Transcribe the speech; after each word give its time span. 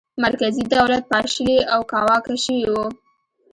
مرکزي 0.23 0.63
دولت 0.73 1.03
پاشلی 1.11 1.57
او 1.73 1.79
کاواکه 1.91 2.35
شوی 2.43 2.65
و. 2.71 2.75